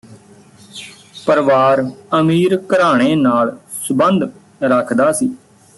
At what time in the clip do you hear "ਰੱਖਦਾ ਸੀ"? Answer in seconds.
4.63-5.29